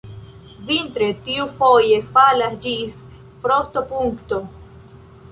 [0.67, 2.95] Vintre tio foje falas ĝis
[3.43, 4.41] frostopunkto.